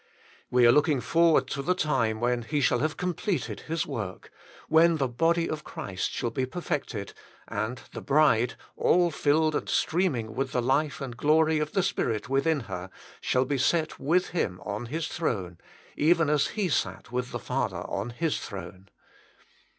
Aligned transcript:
We 0.49 0.65
are 0.65 0.71
looking 0.71 0.99
forward 0.99 1.45
to 1.49 1.61
the 1.61 1.75
time 1.75 2.19
when 2.19 2.41
He 2.41 2.59
shall 2.59 2.79
have 2.79 2.97
completed 2.97 3.59
His 3.59 3.85
work, 3.85 4.31
when 4.67 4.97
the 4.97 5.07
body 5.07 5.47
of 5.47 5.63
Christ 5.63 6.09
shall 6.09 6.31
be 6.31 6.47
perfected, 6.47 7.13
and 7.47 7.79
the 7.93 8.01
bride, 8.01 8.55
all 8.75 9.11
filled 9.11 9.53
and 9.53 9.69
streaming 9.69 10.33
with 10.33 10.53
the 10.53 10.61
life 10.63 11.01
and 11.01 11.15
glory 11.15 11.59
of 11.59 11.73
the 11.73 11.83
Spirit 11.83 12.27
within 12.29 12.61
her, 12.61 12.89
shall 13.21 13.45
be 13.45 13.59
set 13.59 13.99
with 13.99 14.29
Him 14.29 14.59
on 14.65 14.87
His 14.87 15.07
throne, 15.07 15.59
even 15.95 16.31
as 16.31 16.47
He 16.57 16.67
sat 16.67 17.11
with 17.11 17.31
the 17.31 17.37
Father 17.37 17.83
on 17.87 18.09
His 18.09 18.39
throne. 18.39 18.89